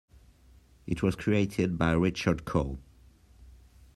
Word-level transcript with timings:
It 0.87 1.03
was 1.03 1.15
created 1.15 1.77
by 1.77 1.91
Richard 1.91 2.43
Cole. 2.43 2.79